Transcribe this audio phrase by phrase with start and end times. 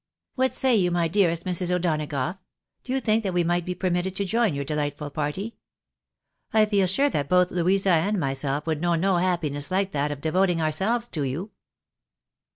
[0.33, 1.69] "What say you, my dearest Mrs.
[1.69, 2.39] O'Do nagough?
[2.83, 5.57] Do you think that we might be permitted to join your deUghtful party?
[6.51, 10.19] I feel sure that both Louisa and myself would know no happiness like that of
[10.19, 11.51] devoting ourselves to you."